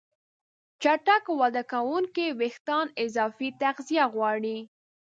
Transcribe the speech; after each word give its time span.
چټک 0.81 1.23
وده 1.41 1.63
کوونکي 1.71 2.25
وېښتيان 2.39 2.87
اضافي 3.03 3.49
تغذیه 3.61 4.05
غواړي. 4.13 4.57